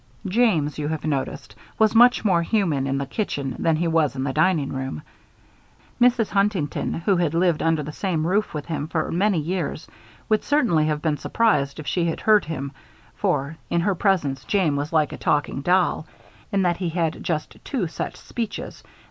[0.27, 4.23] '"James, you have noticed, was much more human in the kitchen than he was in
[4.23, 5.03] the dining room.
[6.01, 6.29] Mrs.
[6.29, 9.85] Huntington, who had lived under the same roof with him for many years,
[10.27, 12.71] would certainly have been surprised if she had heard him,
[13.15, 16.07] for in her presence James was like a talking doll,
[16.51, 18.81] in that he had just two set speeches.